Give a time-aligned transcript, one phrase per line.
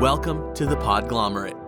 [0.00, 1.60] Welcome to the Podglomerate.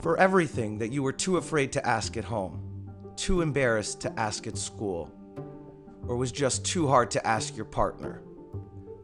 [0.00, 4.48] For everything that you were too afraid to ask at home, too embarrassed to ask
[4.48, 5.08] at school,
[6.08, 8.22] or was just too hard to ask your partner,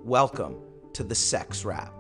[0.01, 0.57] welcome
[0.95, 1.95] to the Sex Wrap.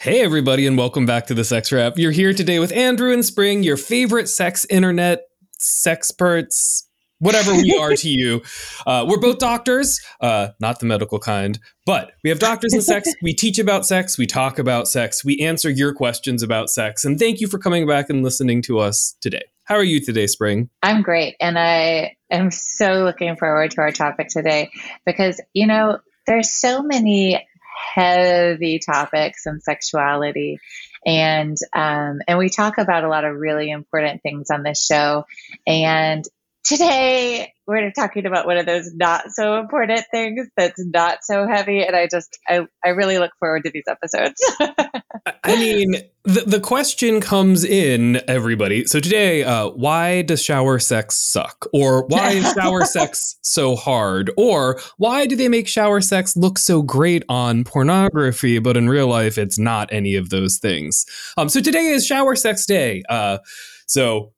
[0.00, 1.98] Hey, everybody, and welcome back to the Sex Wrap.
[1.98, 5.28] You're here today with Andrew and Spring, your favorite sex internet
[5.60, 6.87] sexperts,
[7.18, 8.42] whatever we are to you.
[8.86, 13.08] Uh, we're both doctors, uh, not the medical kind, but we have doctors in sex.
[13.22, 14.18] We teach about sex.
[14.18, 15.24] We talk about sex.
[15.24, 17.04] We answer your questions about sex.
[17.04, 19.42] And thank you for coming back and listening to us today.
[19.64, 20.70] How are you today, Spring?
[20.82, 21.36] I'm great.
[21.40, 24.70] And I am so looking forward to our topic today
[25.04, 27.46] because, you know, there's so many
[27.94, 30.58] heavy topics in sexuality
[31.06, 35.24] and um, and we talk about a lot of really important things on this show
[35.66, 36.24] and
[36.68, 41.82] today we're talking about one of those not so important things that's not so heavy
[41.82, 44.34] and i just i, I really look forward to these episodes.
[45.44, 45.94] I mean
[46.24, 48.84] the, the question comes in everybody.
[48.84, 51.66] So today uh, why does shower sex suck?
[51.72, 54.30] Or why is shower sex so hard?
[54.36, 59.06] Or why do they make shower sex look so great on pornography but in real
[59.06, 61.06] life it's not any of those things?
[61.38, 63.02] Um, so today is shower sex day.
[63.08, 63.38] Uh,
[63.86, 64.32] so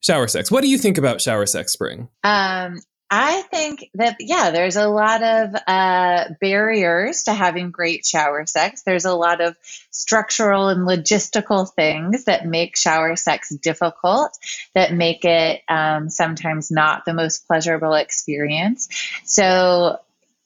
[0.00, 0.50] shower sex.
[0.50, 2.08] What do you think about shower sex, Spring?
[2.24, 8.46] Um, I think that, yeah, there's a lot of uh, barriers to having great shower
[8.46, 8.82] sex.
[8.82, 9.56] There's a lot of
[9.90, 14.36] structural and logistical things that make shower sex difficult,
[14.74, 18.88] that make it um, sometimes not the most pleasurable experience.
[19.24, 19.98] So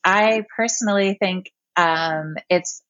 [0.04, 2.82] I personally think um, it's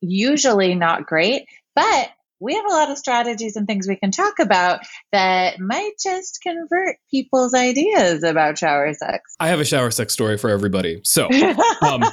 [0.00, 2.10] usually not great, but
[2.40, 4.80] we have a lot of strategies and things we can talk about
[5.12, 9.34] that might just convert people's ideas about shower sex.
[9.40, 11.00] I have a shower sex story for everybody.
[11.02, 11.28] So,
[11.82, 12.04] um,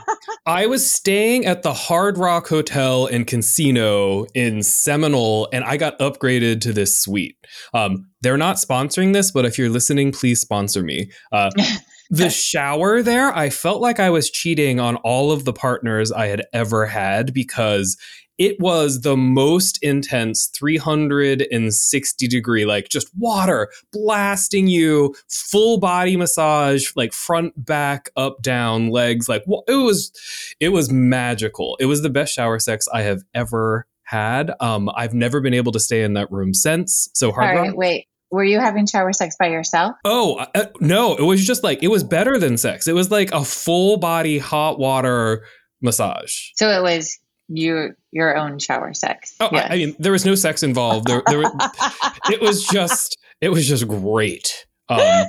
[0.45, 5.99] I was staying at the Hard Rock Hotel and Casino in Seminole, and I got
[5.99, 7.37] upgraded to this suite.
[7.73, 11.11] Um, they're not sponsoring this, but if you're listening, please sponsor me.
[11.31, 11.51] Uh,
[12.09, 16.27] the shower there, I felt like I was cheating on all of the partners I
[16.27, 17.97] had ever had because
[18.37, 26.91] it was the most intense 360 degree like just water blasting you full body massage
[26.95, 30.11] like front back up down legs like it was
[30.59, 35.13] it was magical it was the best shower sex i have ever had um i've
[35.13, 38.43] never been able to stay in that room since so hard All right, wait were
[38.43, 39.95] you having shower sex by yourself?
[40.05, 41.15] Oh, uh, uh, no.
[41.15, 42.87] It was just like, it was better than sex.
[42.87, 45.45] It was like a full body hot water
[45.83, 46.49] massage.
[46.55, 47.19] So it was
[47.57, 49.35] you your own shower sex.
[49.39, 49.67] Oh, yes.
[49.69, 51.07] I, I, mean, there was no sex involved.
[51.07, 51.41] There, there
[52.31, 54.65] it was just, it was just great.
[54.89, 55.25] Um,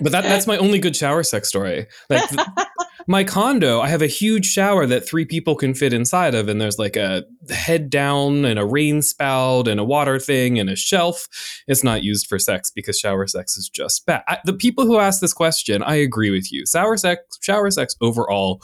[0.00, 1.86] but that that's my only good shower sex story.
[2.08, 2.28] Like
[3.06, 6.60] my condo, I have a huge shower that three people can fit inside of, and
[6.60, 10.76] there's like a head down and a rain spout and a water thing and a
[10.76, 11.26] shelf.
[11.66, 14.22] It's not used for sex because shower sex is just bad.
[14.28, 16.64] I, the people who ask this question, I agree with you.
[16.66, 18.62] Shower sex, shower sex overall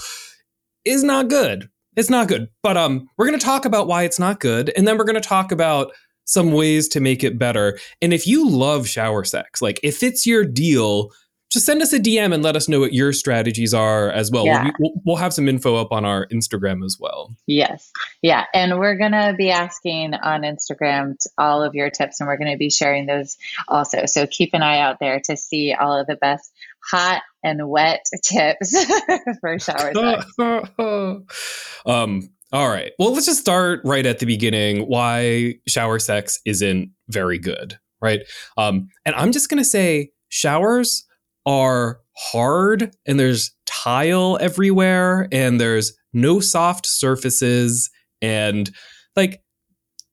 [0.84, 2.48] is not good it's not good.
[2.62, 5.14] But um, we're going to talk about why it's not good, and then we're going
[5.14, 5.92] to talk about
[6.24, 7.78] some ways to make it better.
[8.00, 11.10] And if you love shower sex, like if it's your deal,
[11.50, 14.46] just send us a DM and let us know what your strategies are as well.
[14.46, 14.70] Yeah.
[14.78, 17.34] We'll, we'll, have some info up on our Instagram as well.
[17.48, 17.90] Yes.
[18.22, 18.44] Yeah.
[18.54, 22.52] And we're going to be asking on Instagram all of your tips and we're going
[22.52, 23.36] to be sharing those
[23.66, 24.06] also.
[24.06, 26.52] So keep an eye out there to see all of the best
[26.90, 28.84] hot and wet tips
[29.40, 30.26] for shower sex.
[31.86, 32.92] um, all right.
[32.98, 38.20] Well, let's just start right at the beginning why shower sex isn't very good, right?
[38.56, 41.06] Um, and I'm just going to say showers
[41.46, 47.88] are hard and there's tile everywhere and there's no soft surfaces
[48.20, 48.70] and
[49.16, 49.42] like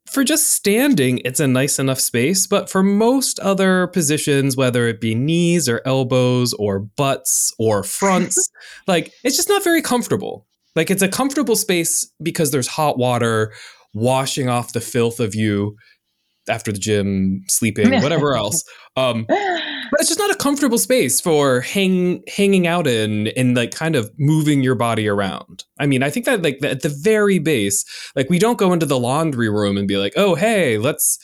[0.10, 5.02] for just standing, it's a nice enough space, but for most other positions, whether it
[5.02, 8.50] be knees or elbows or butts or fronts,
[8.88, 10.48] like it's just not very comfortable.
[10.76, 13.54] Like it's a comfortable space because there's hot water
[13.94, 15.76] washing off the filth of you.
[16.50, 18.64] After the gym, sleeping, whatever else.
[18.96, 23.72] Um, but it's just not a comfortable space for hang hanging out in and like
[23.72, 25.64] kind of moving your body around.
[25.80, 27.86] I mean, I think that like at the very base,
[28.16, 31.20] like we don't go into the laundry room and be like, oh hey, let's.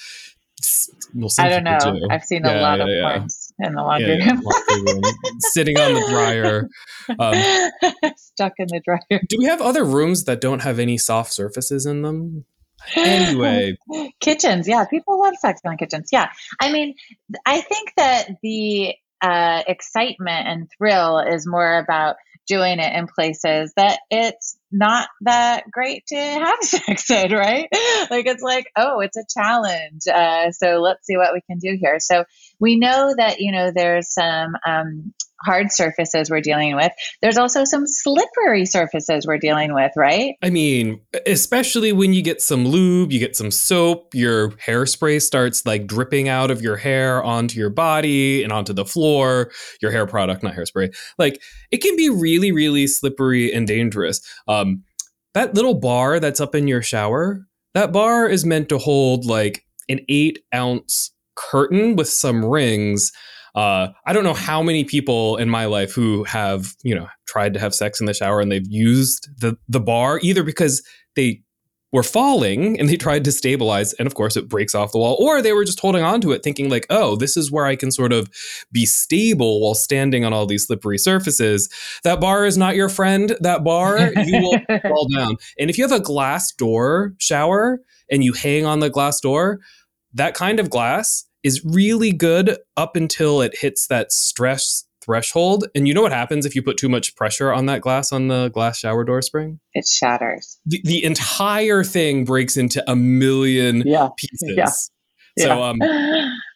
[1.14, 1.78] Well, I don't know.
[1.80, 2.08] Do.
[2.10, 3.28] I've seen yeah, a lot yeah, of
[3.60, 3.68] yeah.
[3.68, 4.42] in the laundry room.
[4.44, 5.02] laundry room.
[5.40, 6.70] Sitting on the dryer.
[7.20, 9.22] Um, Stuck in the dryer.
[9.28, 12.46] Do we have other rooms that don't have any soft surfaces in them?
[12.96, 13.78] Anyway.
[14.20, 16.30] Kitchens yeah people love sex in kitchens yeah.
[16.62, 16.96] I mean
[17.46, 23.72] i think that the uh, excitement and thrill is more about doing it in places
[23.78, 27.70] that it's not that great to have sex in, right?
[28.10, 30.08] Like it's like, oh, it's a challenge.
[30.08, 32.00] Uh, so let's see what we can do here.
[32.00, 32.26] So
[32.60, 36.92] we know that, you know, there's some um, hard surfaces we're dealing with.
[37.22, 40.36] There's also some slippery surfaces we're dealing with, right?
[40.42, 45.66] I mean, especially when you get some lube, you get some soap, your hairspray starts
[45.66, 50.06] like dripping out of your hair onto your body and onto the floor, your hair
[50.06, 50.96] product, not hairspray.
[51.18, 51.42] Like
[51.72, 54.22] it can be really, really slippery and dangerous.
[54.64, 54.84] Um,
[55.34, 59.66] that little bar that's up in your shower, that bar is meant to hold like
[59.90, 63.12] an eight ounce curtain with some rings.
[63.56, 67.54] Uh, I don't know how many people in my life who have, you know, tried
[67.54, 70.84] to have sex in the shower and they've used the the bar either because
[71.16, 71.42] they
[71.94, 75.16] were falling and they tried to stabilize and of course it breaks off the wall
[75.20, 77.76] or they were just holding on to it thinking like oh this is where i
[77.76, 78.30] can sort of
[78.72, 81.70] be stable while standing on all these slippery surfaces.
[82.04, 83.36] That bar is not your friend.
[83.42, 85.38] That bar you will fall down.
[85.60, 87.80] And if you have a glass door shower
[88.10, 89.60] and you hang on the glass door
[90.14, 95.68] that kind of glass is really good up until it hits that stress threshold.
[95.76, 98.28] And you know what happens if you put too much pressure on that glass on
[98.28, 99.60] the glass shower door spring?
[99.74, 100.60] It shatters.
[100.66, 104.10] The, the entire thing breaks into a million yeah.
[104.18, 104.56] pieces.
[104.58, 104.70] Yeah.
[105.40, 105.80] So um,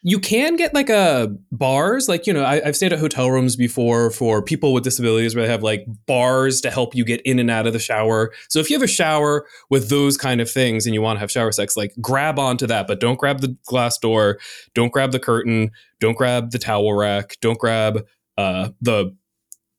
[0.02, 3.56] you can get like a bars, like you know, I, have stayed at hotel rooms
[3.56, 7.38] before for people with disabilities where they have like bars to help you get in
[7.38, 8.32] and out of the shower.
[8.48, 11.20] So if you have a shower with those kind of things and you want to
[11.20, 14.38] have shower sex, like grab onto that, but don't grab the glass door,
[14.74, 18.06] don't grab the curtain, don't grab the towel rack, don't grab
[18.38, 19.14] uh, the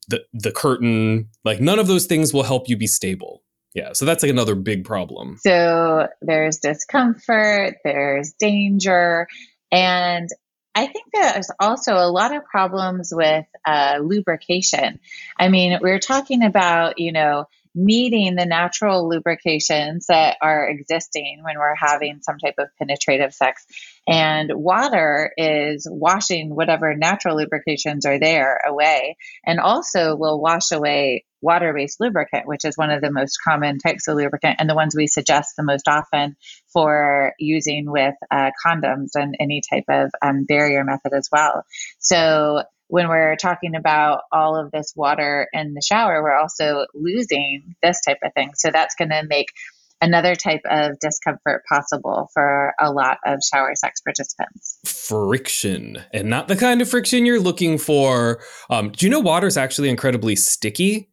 [0.07, 1.29] the the curtain.
[1.43, 3.41] Like none of those things will help you be stable.
[3.73, 5.37] Yeah, so that's like another big problem.
[5.41, 9.27] So there's discomfort, there's danger,
[9.71, 10.27] and
[10.75, 14.99] I think there's also a lot of problems with uh, lubrication.
[15.37, 17.45] I mean, we're talking about, you know,
[17.75, 23.65] meeting the natural lubrications that are existing when we're having some type of penetrative sex.
[24.07, 31.25] And water is washing whatever natural lubrications are there away and also will wash away
[31.41, 34.75] water based lubricant, which is one of the most common types of lubricant and the
[34.75, 36.35] ones we suggest the most often
[36.73, 41.63] for using with uh, condoms and any type of um, barrier method as well.
[41.99, 47.75] So, when we're talking about all of this water in the shower, we're also losing
[47.81, 48.51] this type of thing.
[48.55, 49.47] So, that's going to make
[50.01, 54.79] another type of discomfort possible for a lot of shower sex participants.
[54.85, 58.41] Friction, and not the kind of friction you're looking for.
[58.69, 61.09] Um, do you know water is actually incredibly sticky?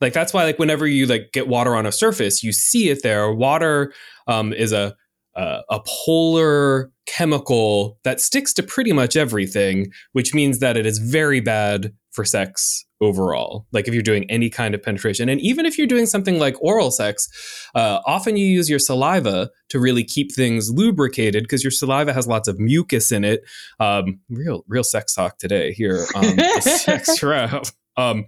[0.00, 3.02] Like that's why, like whenever you like get water on a surface, you see it
[3.02, 3.32] there.
[3.32, 3.92] Water
[4.26, 4.96] um, is a
[5.36, 10.98] uh, a polar chemical that sticks to pretty much everything, which means that it is
[10.98, 13.66] very bad for sex overall.
[13.72, 16.60] Like if you're doing any kind of penetration, and even if you're doing something like
[16.60, 17.28] oral sex,
[17.74, 22.26] uh, often you use your saliva to really keep things lubricated because your saliva has
[22.26, 23.42] lots of mucus in it.
[23.78, 27.66] Um, real, real sex talk today here on the sex wrap.
[27.96, 28.26] Um,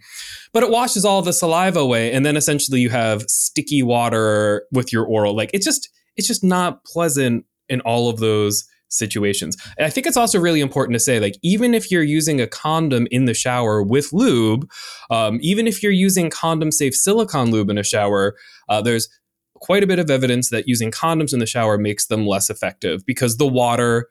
[0.52, 4.92] but it washes all the saliva away, and then essentially you have sticky water with
[4.92, 5.37] your oral.
[5.37, 9.57] Like it's just it's just not pleasant in all of those situations.
[9.78, 12.47] And I think it's also really important to say, like, even if you're using a
[12.47, 14.71] condom in the shower with lube,
[15.11, 18.37] um, even if you're using condom safe silicone lube in a shower,
[18.69, 19.09] uh, there's
[19.57, 23.04] quite a bit of evidence that using condoms in the shower makes them less effective
[23.07, 24.09] because the water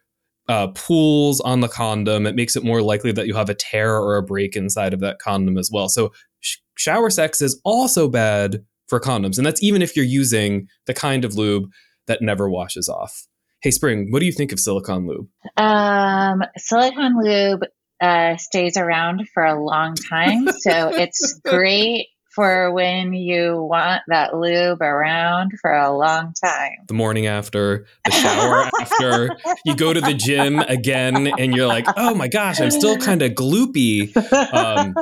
[0.50, 2.25] uh, pools on the condom.
[2.25, 5.00] It makes it more likely that you'll have a tear or a break inside of
[5.01, 5.88] that condom as well.
[5.88, 9.38] So, sh- shower sex is also bad for condoms.
[9.38, 11.70] And that's even if you're using the kind of lube
[12.08, 13.27] that never washes off.
[13.62, 15.27] Hey, Spring, what do you think of silicone lube?
[15.55, 17.63] Um, silicone lube
[18.01, 20.48] uh, stays around for a long time.
[20.60, 26.71] So it's great for when you want that lube around for a long time.
[26.88, 29.29] The morning after, the shower after,
[29.65, 33.21] you go to the gym again, and you're like, oh my gosh, I'm still kind
[33.21, 34.15] of gloopy.
[34.53, 34.95] Um,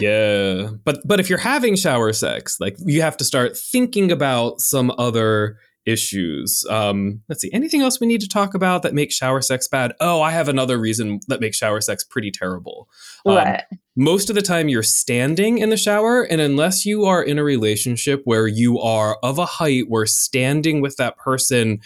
[0.00, 4.60] yeah, but but if you're having shower sex, like you have to start thinking about
[4.60, 6.64] some other issues.
[6.70, 9.92] Um, let's see, anything else we need to talk about that makes shower sex bad?
[10.00, 12.88] Oh, I have another reason that makes shower sex pretty terrible.
[13.26, 13.66] Um, What?
[13.96, 17.44] most of the time you're standing in the shower and unless you are in a
[17.44, 21.80] relationship where you are of a height where standing with that person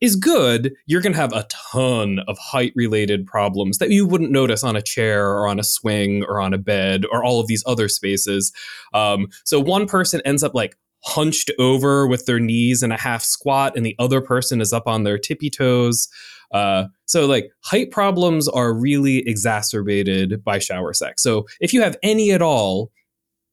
[0.00, 4.30] is good you're going to have a ton of height related problems that you wouldn't
[4.30, 7.48] notice on a chair or on a swing or on a bed or all of
[7.48, 8.52] these other spaces
[8.94, 13.22] um, so one person ends up like hunched over with their knees in a half
[13.22, 16.08] squat and the other person is up on their tippy toes
[16.52, 21.22] uh, so like height problems are really exacerbated by shower sex.
[21.22, 22.90] So if you have any at all,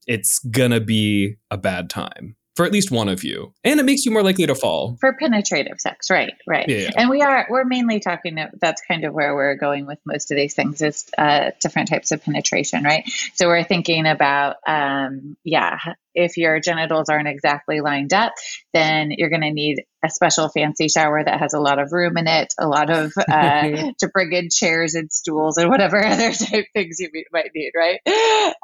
[0.07, 4.05] it's gonna be a bad time for at least one of you, and it makes
[4.05, 4.97] you more likely to fall.
[5.01, 6.67] For penetrative sex, right, right.
[6.67, 6.91] Yeah, yeah.
[6.95, 8.37] And we are we're mainly talking.
[8.59, 12.11] That's kind of where we're going with most of these things is uh, different types
[12.11, 13.03] of penetration, right?
[13.33, 15.77] So we're thinking about, um, yeah,
[16.13, 18.31] if your genitals aren't exactly lined up,
[18.73, 22.17] then you're going to need a special fancy shower that has a lot of room
[22.17, 26.31] in it, a lot of uh, to bring in chairs and stools and whatever other
[26.31, 27.99] type things you might need, right?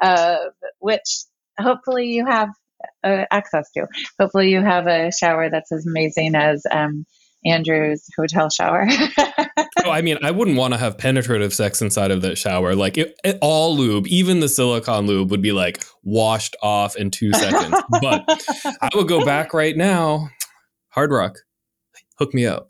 [0.00, 0.36] Uh,
[0.78, 1.24] which
[1.58, 2.48] hopefully you have
[3.04, 3.86] uh, access to.
[4.20, 7.04] Hopefully you have a shower that's as amazing as um,
[7.44, 8.86] Andrew's hotel shower.
[9.84, 12.76] Oh, I mean, I wouldn't want to have penetrative sex inside of that shower.
[12.76, 17.10] Like it, it- all lube, even the silicone lube, would be like washed off in
[17.10, 17.74] two seconds.
[18.00, 18.22] but
[18.80, 20.28] I would go back right now.
[20.90, 21.38] Hard Rock,
[22.16, 22.68] hook me up.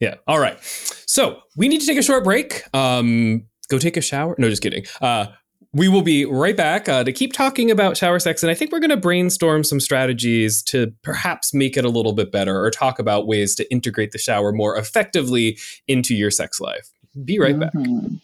[0.00, 0.16] Yeah.
[0.26, 0.58] All right.
[1.06, 2.62] So we need to take a short break.
[2.74, 4.34] Um, go take a shower.
[4.38, 4.84] No, just kidding.
[5.00, 5.28] Uh,
[5.76, 8.42] we will be right back uh, to keep talking about shower sex.
[8.42, 12.14] And I think we're going to brainstorm some strategies to perhaps make it a little
[12.14, 16.60] bit better or talk about ways to integrate the shower more effectively into your sex
[16.60, 16.88] life.
[17.22, 17.74] Be right back.
[17.74, 18.20] Mhm.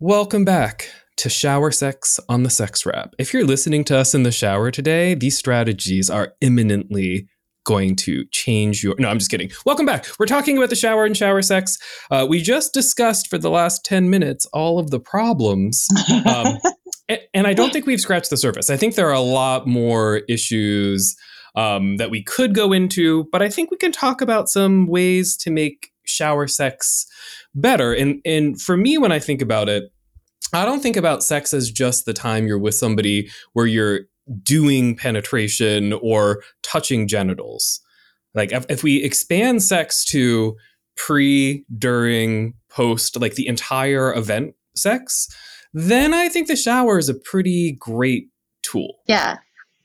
[0.00, 3.14] Welcome back to Shower Sex on the Sex Wrap.
[3.18, 7.28] If you're listening to us in the shower today, these strategies are imminently
[7.64, 8.94] going to change your.
[8.98, 9.50] No, I'm just kidding.
[9.64, 10.06] Welcome back.
[10.18, 11.78] We're talking about the shower and shower sex.
[12.10, 15.88] Uh, we just discussed for the last 10 minutes all of the problems.
[16.26, 16.58] Um,
[17.34, 18.70] and I don't think we've scratched the surface.
[18.70, 21.16] I think there are a lot more issues
[21.56, 25.36] um, that we could go into, but I think we can talk about some ways
[25.38, 27.06] to make shower sex
[27.54, 27.92] better.
[27.92, 29.90] And and for me, when I think about it,
[30.52, 34.00] I don't think about sex as just the time you're with somebody where you're
[34.42, 37.80] doing penetration or touching genitals.
[38.34, 40.56] Like if, if we expand sex to
[40.96, 45.28] pre, during, post, like the entire event sex,
[45.72, 48.28] then I think the shower is a pretty great
[48.62, 48.98] tool.
[49.06, 49.38] Yeah.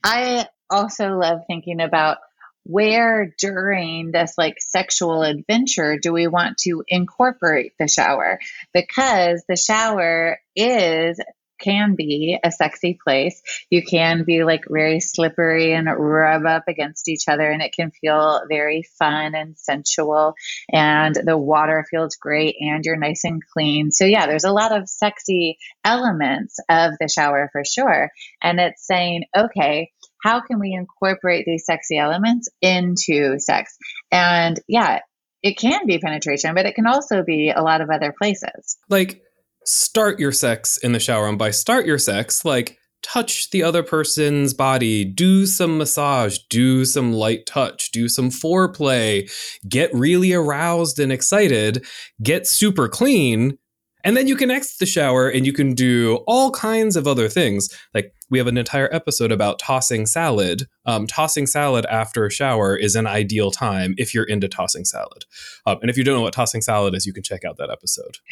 [0.04, 2.18] I also love thinking about
[2.64, 8.40] where during this like sexual adventure do we want to incorporate the shower?
[8.74, 11.20] Because the shower is
[11.62, 13.42] can be a sexy place.
[13.70, 17.92] You can be like very slippery and rub up against each other, and it can
[17.92, 20.34] feel very fun and sensual.
[20.72, 23.92] And the water feels great, and you're nice and clean.
[23.92, 28.10] So, yeah, there's a lot of sexy elements of the shower for sure.
[28.42, 29.92] And it's saying, okay,
[30.22, 33.78] how can we incorporate these sexy elements into sex?
[34.12, 35.00] And yeah,
[35.42, 38.78] it can be penetration, but it can also be a lot of other places.
[38.90, 39.22] Like
[39.66, 41.28] start your sex in the shower.
[41.28, 46.86] And by start your sex, like touch the other person's body, do some massage, do
[46.86, 49.30] some light touch, do some foreplay,
[49.68, 51.86] get really aroused and excited,
[52.22, 53.58] get super clean.
[54.04, 57.30] And then you can exit the shower and you can do all kinds of other
[57.30, 57.70] things.
[57.94, 60.68] Like we have an entire episode about tossing salad.
[60.86, 65.26] Um, tossing salad after a shower is an ideal time if you're into tossing salad.
[65.68, 67.70] Um, and if you don't know what tossing salad is, you can check out that
[67.70, 68.18] episode.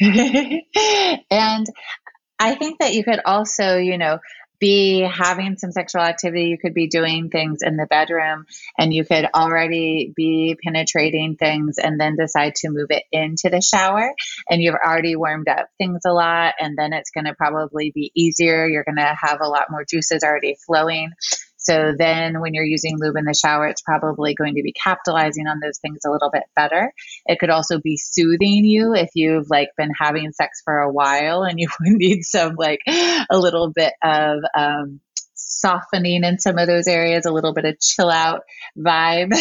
[1.30, 1.66] and
[2.40, 4.18] I think that you could also, you know,
[4.60, 6.44] be having some sexual activity.
[6.44, 8.46] You could be doing things in the bedroom
[8.78, 13.62] and you could already be penetrating things and then decide to move it into the
[13.62, 14.14] shower.
[14.48, 16.54] And you've already warmed up things a lot.
[16.60, 18.66] And then it's going to probably be easier.
[18.66, 21.10] You're going to have a lot more juices already flowing.
[21.60, 25.46] So then when you're using lube in the shower, it's probably going to be capitalizing
[25.46, 26.92] on those things a little bit better.
[27.26, 31.42] It could also be soothing you if you've like been having sex for a while
[31.42, 35.00] and you need some like a little bit of um,
[35.34, 38.40] softening in some of those areas, a little bit of chill out
[38.76, 39.32] vibe.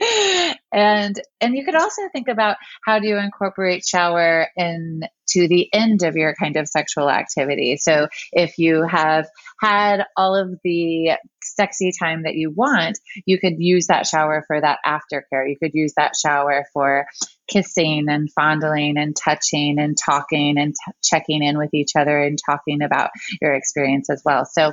[0.72, 5.68] and and you could also think about how do you incorporate shower in to the
[5.72, 7.76] end of your kind of sexual activity.
[7.76, 9.28] So if you have
[9.60, 11.12] had all of the
[11.42, 15.48] sexy time that you want you could use that shower for that aftercare.
[15.48, 17.06] You could use that shower for
[17.48, 22.38] kissing and fondling and touching and talking and t- checking in with each other and
[22.44, 23.10] talking about
[23.40, 24.44] your experience as well.
[24.44, 24.72] So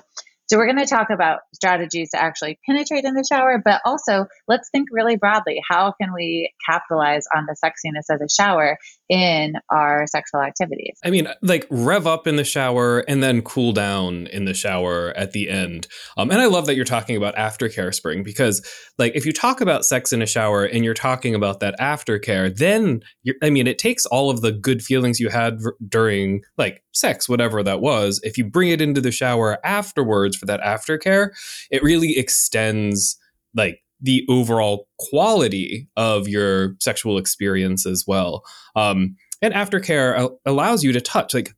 [0.49, 4.25] so we're going to talk about strategies to actually penetrate in the shower, but also
[4.47, 5.61] let's think really broadly.
[5.69, 8.79] How can we capitalize on the sexiness of the shower
[9.09, 10.97] in our sexual activities?
[11.05, 15.11] I mean, like rev up in the shower and then cool down in the shower
[15.11, 15.87] at the end.
[16.17, 19.61] Um, and I love that you're talking about aftercare spring because, like, if you talk
[19.61, 23.01] about sex in a shower and you're talking about that aftercare, then
[23.43, 27.63] I mean, it takes all of the good feelings you had during like sex, whatever
[27.63, 28.19] that was.
[28.23, 31.29] If you bring it into the shower afterwards for that aftercare,
[31.71, 33.17] it really extends
[33.55, 38.43] like the overall quality of your sexual experience as well.
[38.75, 41.51] Um, and aftercare allows you to touch like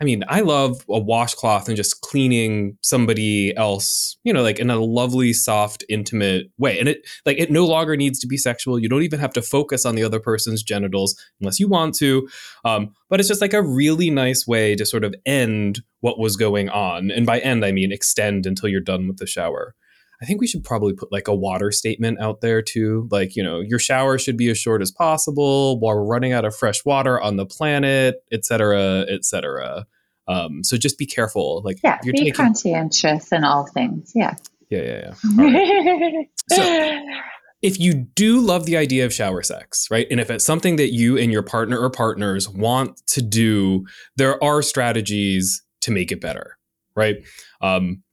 [0.00, 4.68] I mean, I love a washcloth and just cleaning somebody else, you know, like in
[4.68, 6.78] a lovely, soft, intimate way.
[6.80, 8.78] And it like it no longer needs to be sexual.
[8.78, 12.28] You don't even have to focus on the other person's genitals unless you want to.
[12.64, 16.36] Um, but it's just like a really nice way to sort of end what was
[16.36, 17.12] going on.
[17.12, 19.76] And by end, I mean extend until you're done with the shower.
[20.22, 23.08] I think we should probably put like a water statement out there too.
[23.10, 26.44] Like, you know, your shower should be as short as possible while we're running out
[26.44, 29.86] of fresh water on the planet, et cetera, et cetera.
[30.28, 31.62] Um, so just be careful.
[31.64, 32.32] Like, yeah, be taking...
[32.32, 34.12] conscientious in all things.
[34.14, 34.34] Yeah.
[34.70, 36.22] Yeah, yeah, yeah.
[36.50, 37.00] so,
[37.62, 40.06] if you do love the idea of shower sex, right?
[40.10, 44.42] And if it's something that you and your partner or partners want to do, there
[44.44, 46.58] are strategies to make it better,
[46.94, 47.16] right?
[47.60, 48.03] Um,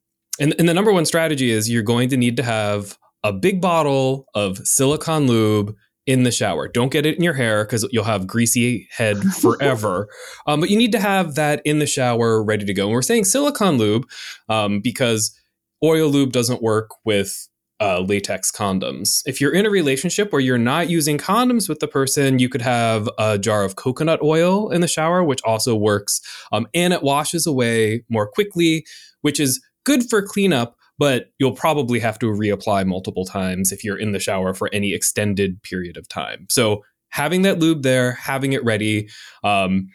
[0.41, 3.61] and, and the number one strategy is you're going to need to have a big
[3.61, 5.75] bottle of silicone lube
[6.07, 6.67] in the shower.
[6.67, 10.07] Don't get it in your hair because you'll have greasy head forever.
[10.47, 12.85] um, but you need to have that in the shower ready to go.
[12.85, 14.09] And we're saying silicone lube
[14.49, 15.39] um, because
[15.83, 17.47] oil lube doesn't work with
[17.79, 19.21] uh, latex condoms.
[19.25, 22.61] If you're in a relationship where you're not using condoms with the person, you could
[22.61, 26.21] have a jar of coconut oil in the shower, which also works.
[26.51, 28.85] Um, and it washes away more quickly,
[29.21, 33.97] which is good for cleanup, but you'll probably have to reapply multiple times if you're
[33.97, 36.45] in the shower for any extended period of time.
[36.49, 39.09] So having that lube there, having it ready,
[39.43, 39.87] um,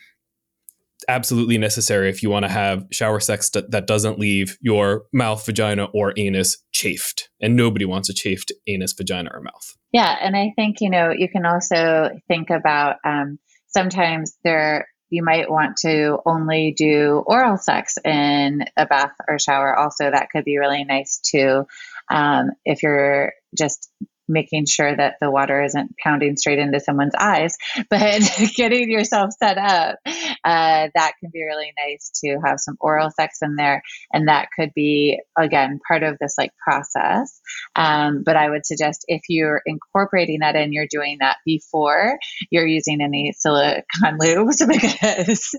[1.09, 5.85] absolutely necessary if you want to have shower sex that doesn't leave your mouth, vagina,
[5.95, 7.29] or anus chafed.
[7.41, 9.77] And nobody wants a chafed anus, vagina, or mouth.
[9.93, 15.23] Yeah, and I think you know you can also think about um, sometimes there you
[15.23, 19.75] might want to only do oral sex in a bath or shower.
[19.75, 21.67] Also, that could be really nice too.
[22.11, 23.91] Um, if you're just
[24.29, 27.57] making sure that the water isn't pounding straight into someone's eyes,
[27.91, 28.21] but
[28.57, 29.99] getting yourself set up,
[30.45, 33.83] uh, that can be really nice to have some oral sex in there.
[34.13, 37.41] And that could be, again, part of this like process.
[37.75, 42.19] Um, but I would suggest if you're incorporating that in, you're doing that before
[42.51, 43.85] you're using any silicone
[44.21, 45.51] lubes because,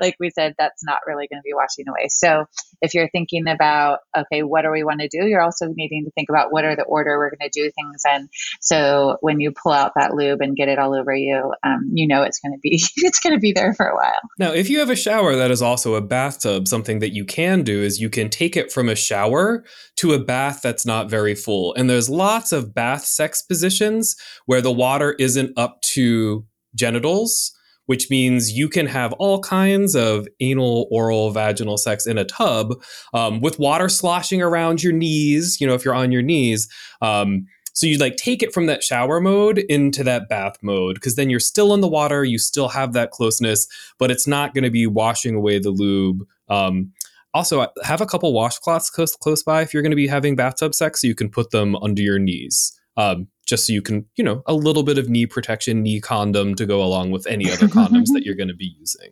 [0.00, 2.08] like we said, that's not really going to be washing away.
[2.08, 2.46] So
[2.82, 5.26] if you're thinking about, okay, what do we want to do?
[5.26, 8.02] You're also needing to think about what are the order we're going to do things
[8.14, 8.28] in.
[8.60, 12.06] So when you pull out that lube and get it all over you, um, you
[12.06, 14.20] know it's going to be it's going to be there for a while.
[14.38, 17.62] Now, if you have a shower that is also a bathtub, something that you can
[17.62, 19.64] do is you can take it from a shower
[19.96, 21.74] to a bath that's not very full.
[21.74, 27.52] And there's lots of bath sex positions where the water isn't up to genitals
[27.86, 32.74] which means you can have all kinds of anal, oral, vaginal sex in a tub
[33.14, 35.60] um, with water sloshing around your knees.
[35.60, 36.68] You know, if you're on your knees.
[37.00, 41.14] Um, so you like take it from that shower mode into that bath mode because
[41.16, 44.64] then you're still in the water, you still have that closeness, but it's not going
[44.64, 46.26] to be washing away the lube.
[46.48, 46.92] Um,
[47.34, 50.74] also, have a couple washcloths close, close by if you're going to be having bathtub
[50.74, 54.24] sex, so you can put them under your knees um, just so you can, you
[54.24, 57.68] know, a little bit of knee protection, knee condom to go along with any other
[57.68, 59.10] condoms that you're going to be using.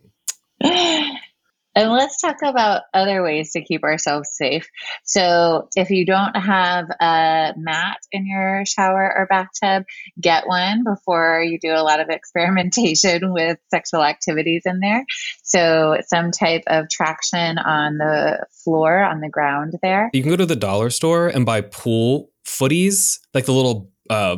[1.75, 4.69] And let's talk about other ways to keep ourselves safe.
[5.03, 9.83] So, if you don't have a mat in your shower or bathtub,
[10.19, 15.05] get one before you do a lot of experimentation with sexual activities in there.
[15.43, 20.09] So, some type of traction on the floor, on the ground there.
[20.13, 24.37] You can go to the dollar store and buy pool footies, like the little uh,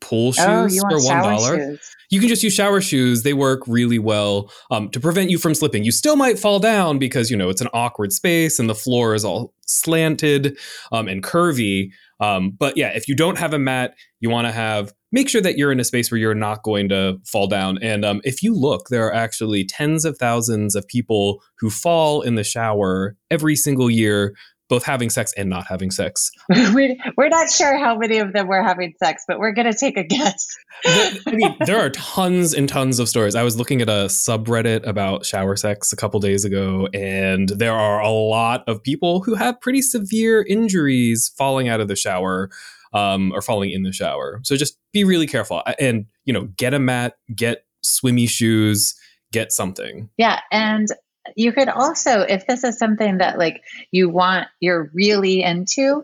[0.00, 1.78] pool oh, shoes oh, for one dollar.
[2.10, 3.22] You can just use shower shoes.
[3.22, 5.84] They work really well um, to prevent you from slipping.
[5.84, 9.14] You still might fall down because you know it's an awkward space and the floor
[9.14, 10.58] is all slanted
[10.92, 11.90] um, and curvy.
[12.20, 15.40] Um, but yeah, if you don't have a mat, you want to have make sure
[15.40, 17.78] that you're in a space where you're not going to fall down.
[17.80, 22.22] And um, if you look, there are actually tens of thousands of people who fall
[22.22, 24.34] in the shower every single year
[24.68, 26.30] both having sex and not having sex.
[26.50, 29.96] we're not sure how many of them were having sex, but we're going to take
[29.96, 30.46] a guess.
[30.84, 33.34] I mean, there are tons and tons of stories.
[33.34, 37.74] I was looking at a subreddit about shower sex a couple days ago, and there
[37.74, 42.50] are a lot of people who have pretty severe injuries falling out of the shower
[42.92, 44.40] um, or falling in the shower.
[44.42, 48.94] So just be really careful and, you know, get a mat, get swimmy shoes,
[49.32, 50.08] get something.
[50.16, 50.40] Yeah.
[50.50, 50.88] And
[51.34, 56.02] you could also, if this is something that like you want, you're really into,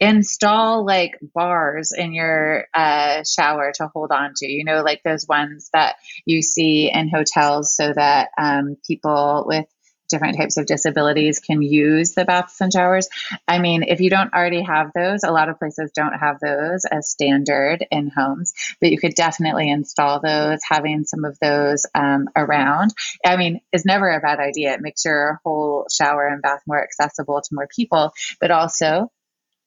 [0.00, 4.50] install like bars in your uh, shower to hold on to.
[4.50, 5.96] You know, like those ones that
[6.26, 9.66] you see in hotels so that um, people with
[10.12, 13.08] different types of disabilities can use the baths and showers.
[13.48, 16.84] I mean, if you don't already have those, a lot of places don't have those
[16.84, 20.60] as standard in homes, but you could definitely install those.
[20.68, 22.94] Having some of those um, around,
[23.26, 24.74] I mean, is never a bad idea.
[24.74, 29.10] It makes your whole shower and bath more accessible to more people, but also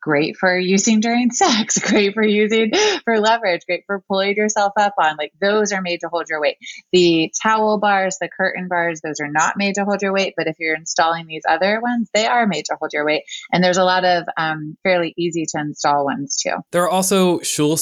[0.06, 2.72] great for using during sex, great for using
[3.04, 5.16] for leverage, great for pulling yourself up on.
[5.18, 6.58] Like those are made to hold your weight.
[6.94, 10.36] The towel bars, the curtain bars, those are not made to hold your weight.
[10.38, 13.24] But if you're installing these other ones, they are made to hold your weight.
[13.52, 16.54] And there's a lot of um, fairly easy to install ones too.
[16.72, 17.78] There are also shower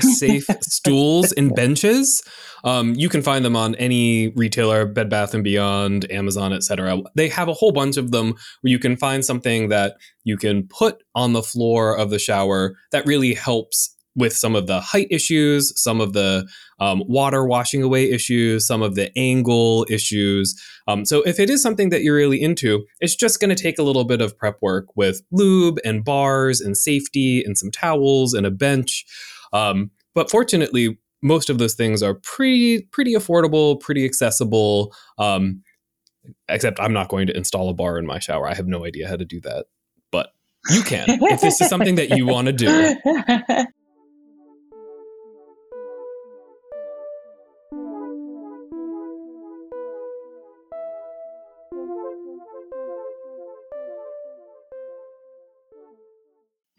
[0.00, 2.22] safe stools and benches.
[2.64, 7.00] Um, you can find them on any retailer, Bed Bath and Beyond, Amazon, etc.
[7.14, 9.94] They have a whole bunch of them where you can find something that
[10.28, 14.66] you can put on the floor of the shower that really helps with some of
[14.66, 16.46] the height issues, some of the
[16.80, 20.60] um, water washing away issues, some of the angle issues.
[20.88, 23.78] Um, so, if it is something that you're really into, it's just going to take
[23.78, 28.34] a little bit of prep work with lube and bars and safety and some towels
[28.34, 29.04] and a bench.
[29.52, 34.92] Um, but fortunately, most of those things are pretty pretty affordable, pretty accessible.
[35.16, 35.62] Um,
[36.48, 38.48] except I'm not going to install a bar in my shower.
[38.48, 39.66] I have no idea how to do that,
[40.70, 42.96] you can if this is something that you want to do.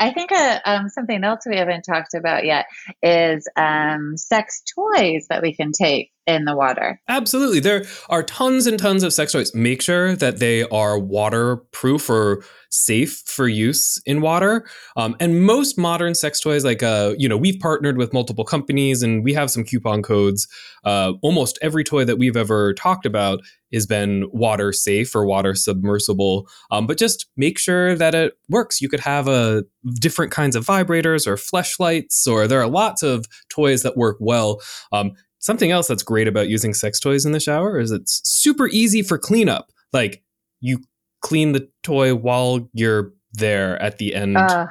[0.02, 2.68] I think uh, um, something else we haven't talked about yet
[3.04, 7.02] is um, sex toys that we can take in the water.
[7.08, 7.60] Absolutely.
[7.60, 9.54] There are tons and tons of sex toys.
[9.54, 14.68] Make sure that they are waterproof or safe for use in water.
[14.96, 19.02] Um, and most modern sex toys, like, uh, you know, we've partnered with multiple companies
[19.02, 20.48] and we have some coupon codes.
[20.84, 23.40] Uh, almost every toy that we've ever talked about
[23.74, 26.48] has been water safe or water submersible.
[26.72, 28.82] Um, but just make sure that it works.
[28.82, 29.62] You could have a uh,
[30.00, 34.62] different kinds of vibrators or fleshlights, or there are lots of toys that work well.
[34.92, 38.68] Um, something else that's great about using sex toys in the shower is it's super
[38.68, 39.72] easy for cleanup.
[39.92, 40.24] Like
[40.62, 40.82] you
[41.22, 44.38] clean the toy while you're there at the end.
[44.38, 44.68] Uh,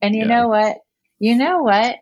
[0.00, 0.28] and you yeah.
[0.28, 0.78] know what?
[1.18, 1.96] You know what?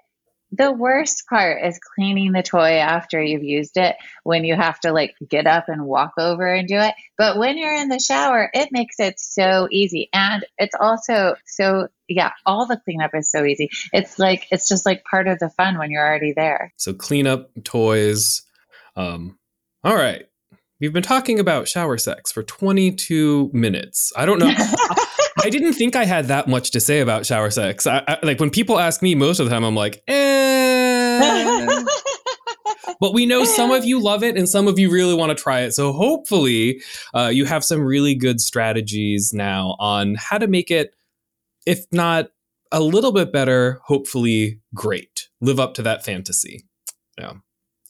[0.53, 4.93] The worst part is cleaning the toy after you've used it when you have to
[4.93, 6.95] like get up and walk over and do it.
[7.17, 10.09] But when you're in the shower, it makes it so easy.
[10.13, 13.71] And it's also so, yeah, all the cleanup is so easy.
[13.93, 16.73] It's like, it's just like part of the fun when you're already there.
[16.77, 18.43] So clean up toys.
[18.97, 19.39] Um,
[19.85, 20.27] all right.
[20.81, 24.13] We've been talking about shower sex for 22 minutes.
[24.17, 24.53] I don't know.
[25.43, 27.87] I didn't think I had that much to say about shower sex.
[27.87, 31.21] I, I, like when people ask me, most of the time I'm like, eh.
[33.01, 35.43] but we know some of you love it and some of you really want to
[35.43, 35.73] try it.
[35.73, 36.83] So hopefully,
[37.15, 40.95] uh, you have some really good strategies now on how to make it,
[41.67, 42.29] if not
[42.73, 45.29] a little bit better, hopefully great.
[45.41, 46.67] Live up to that fantasy.
[47.19, 47.35] Yeah.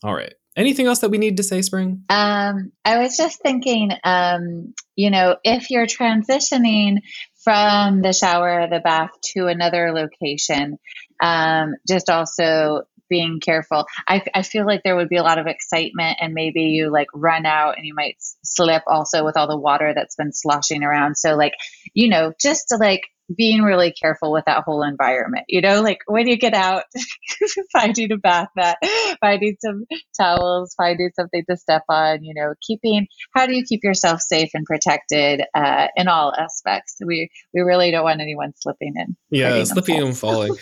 [0.03, 0.35] All right.
[0.57, 2.03] Anything else that we need to say, Spring?
[2.09, 6.99] Um, I was just thinking, um, you know, if you're transitioning
[7.43, 10.79] from the shower the bath to another location,
[11.23, 13.87] um, just also being careful.
[14.09, 17.09] I, I feel like there would be a lot of excitement, and maybe you like
[17.13, 21.17] run out and you might slip also with all the water that's been sloshing around.
[21.17, 21.55] So, like,
[21.93, 23.03] you know, just to like
[23.37, 25.45] being really careful with that whole environment.
[25.49, 26.85] You know, like when you get out,
[27.73, 28.79] finding a bath mat,
[29.21, 29.85] finding some
[30.19, 34.51] towels, finding something to step on, you know, keeping, how do you keep yourself safe
[34.55, 36.97] and protected uh, in all aspects?
[37.05, 39.17] We, we really don't want anyone slipping in.
[39.31, 40.57] Yeah, slipping and falling.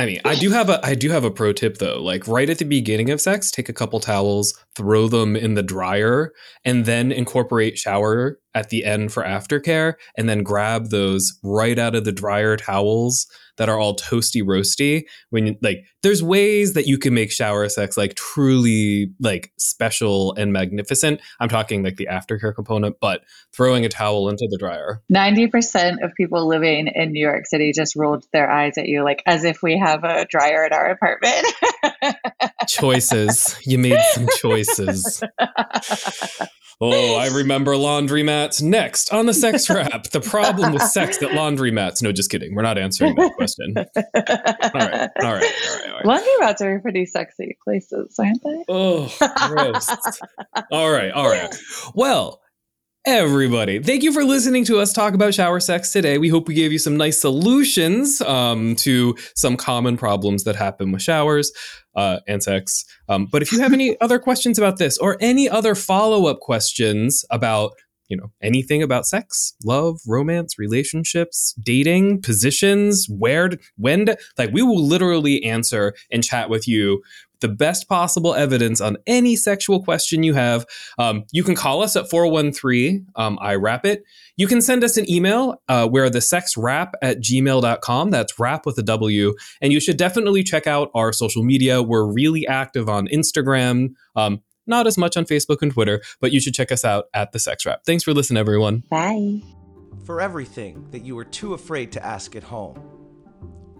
[0.00, 2.00] I mean, I do have a I do have a pro tip though.
[2.02, 5.62] Like right at the beginning of sex, take a couple towels, throw them in the
[5.62, 6.32] dryer,
[6.64, 11.94] and then incorporate shower at the end for aftercare and then grab those right out
[11.94, 16.96] of the dryer towels that are all toasty roasty when like there's ways that you
[16.96, 21.20] can make shower sex like truly like special and magnificent.
[21.40, 23.20] I'm talking like the aftercare component but
[23.52, 25.02] throwing a towel into the dryer.
[25.12, 29.22] 90% of people living in New York City just rolled their eyes at you like
[29.26, 31.46] as if we have a dryer at our apartment.
[32.66, 33.56] choices.
[33.66, 35.22] You made some choices
[36.82, 38.62] Oh, I remember laundromats.
[38.62, 42.02] Next on the sex wrap, the problem with sex at laundromats.
[42.02, 42.54] No, just kidding.
[42.54, 43.74] We're not answering that question.
[43.76, 43.94] All right,
[44.74, 45.44] all right, all right.
[45.88, 46.04] All right.
[46.04, 48.64] Laundromats are pretty sexy places, aren't they?
[48.68, 49.14] Oh,
[49.48, 49.88] gross.
[50.72, 51.54] all right, all right.
[51.94, 52.40] Well,
[53.06, 56.18] everybody, thank you for listening to us talk about shower sex today.
[56.18, 60.92] We hope we gave you some nice solutions um, to some common problems that happen
[60.92, 61.50] with showers
[61.96, 62.84] uh, and sex.
[63.08, 66.40] Um, but if you have any other questions about this or any other follow up
[66.40, 67.72] questions about
[68.08, 74.62] you know anything about sex love romance relationships dating positions where when to, like we
[74.62, 77.00] will literally answer and chat with you
[77.40, 80.66] the best possible evidence on any sexual question you have.
[80.98, 84.04] Um, you can call us at 413 um, I wrap it.
[84.36, 85.60] You can send us an email.
[85.68, 88.10] Uh, we're the sex wrap at gmail.com.
[88.10, 89.34] That's wrap with a W.
[89.60, 91.82] And you should definitely check out our social media.
[91.82, 93.94] We're really active on Instagram.
[94.16, 97.32] Um, not as much on Facebook and Twitter, but you should check us out at
[97.32, 97.84] the sex wrap.
[97.84, 98.84] Thanks for listening, everyone.
[98.88, 99.42] Bye.
[100.04, 102.80] For everything that you were too afraid to ask at home,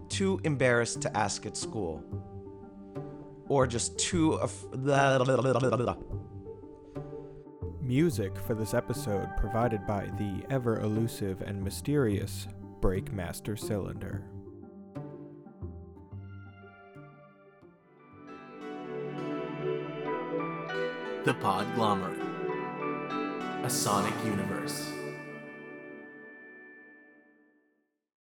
[0.08, 2.04] too embarrassed to ask at school,
[3.50, 4.34] or just too.
[4.34, 4.64] Af-
[7.82, 12.46] Music for this episode provided by the ever elusive and mysterious
[12.80, 14.22] Breakmaster Cylinder.
[21.24, 22.26] The Podglomerate.
[23.64, 24.88] A sonic universe.